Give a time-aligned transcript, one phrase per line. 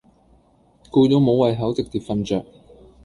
[0.89, 2.43] 攰到無胃口直接瞓著